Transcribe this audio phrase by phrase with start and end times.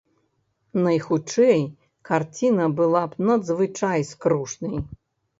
[0.85, 1.59] Найхутчэй,
[2.09, 4.75] карціна была б надзвычай скрушнай.